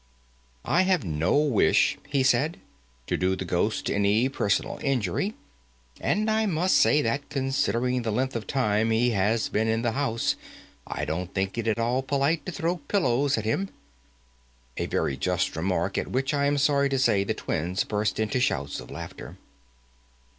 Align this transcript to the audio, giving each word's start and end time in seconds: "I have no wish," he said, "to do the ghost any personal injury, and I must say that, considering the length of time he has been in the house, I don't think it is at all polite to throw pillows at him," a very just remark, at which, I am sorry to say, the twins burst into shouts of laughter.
"I 0.65 0.81
have 0.81 1.03
no 1.03 1.37
wish," 1.37 1.99
he 2.07 2.23
said, 2.23 2.59
"to 3.05 3.17
do 3.17 3.35
the 3.35 3.45
ghost 3.45 3.87
any 3.87 4.29
personal 4.29 4.79
injury, 4.81 5.35
and 5.99 6.27
I 6.27 6.47
must 6.47 6.75
say 6.77 7.03
that, 7.03 7.29
considering 7.29 8.01
the 8.01 8.09
length 8.09 8.35
of 8.35 8.47
time 8.47 8.89
he 8.89 9.11
has 9.11 9.47
been 9.47 9.67
in 9.67 9.83
the 9.83 9.91
house, 9.91 10.35
I 10.87 11.05
don't 11.05 11.31
think 11.35 11.55
it 11.55 11.67
is 11.67 11.73
at 11.73 11.79
all 11.79 12.01
polite 12.01 12.47
to 12.47 12.51
throw 12.51 12.77
pillows 12.77 13.37
at 13.37 13.45
him," 13.45 13.69
a 14.75 14.87
very 14.87 15.17
just 15.17 15.55
remark, 15.55 15.99
at 15.99 16.07
which, 16.09 16.33
I 16.33 16.47
am 16.47 16.57
sorry 16.57 16.89
to 16.89 16.97
say, 16.97 17.23
the 17.23 17.35
twins 17.35 17.83
burst 17.83 18.19
into 18.19 18.39
shouts 18.39 18.79
of 18.79 18.89
laughter. 18.89 19.37